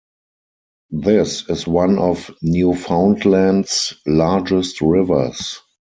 This 0.89 1.47
is 1.47 1.67
one 1.67 1.99
of 1.99 2.31
Newfoundland's 2.41 3.93
largest 4.07 4.81
rivers. 4.81 5.59